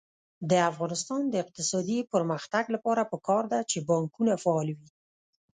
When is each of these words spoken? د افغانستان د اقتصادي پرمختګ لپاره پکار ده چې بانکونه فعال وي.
د 0.49 0.51
افغانستان 0.71 1.21
د 1.29 1.33
اقتصادي 1.43 1.99
پرمختګ 2.13 2.63
لپاره 2.75 3.09
پکار 3.11 3.43
ده 3.51 3.59
چې 3.69 3.77
بانکونه 3.89 4.33
فعال 4.43 4.67
وي. 4.77 4.89